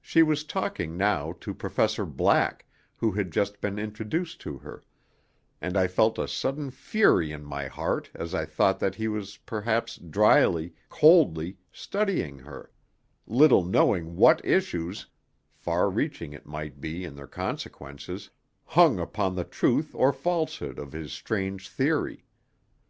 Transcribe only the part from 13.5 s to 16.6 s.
knowing what issues far reaching, it